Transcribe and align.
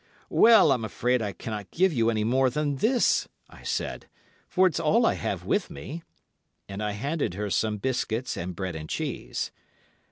"Well, 0.31 0.71
I'm 0.71 0.83
afraid 0.83 1.21
I 1.21 1.31
cannot 1.31 1.69
give 1.69 1.93
you 1.93 2.09
any 2.09 2.23
more 2.23 2.49
than 2.49 2.77
this," 2.77 3.27
I 3.51 3.61
said, 3.61 4.07
"for 4.49 4.65
it's 4.65 4.79
all 4.79 5.05
I 5.05 5.13
have 5.13 5.45
with 5.45 5.69
me." 5.69 6.01
And 6.67 6.81
I 6.81 6.93
handed 6.93 7.35
her 7.35 7.51
some 7.51 7.77
biscuits 7.77 8.35
and 8.35 8.55
bread 8.55 8.75
and 8.75 8.89
cheese. 8.89 9.51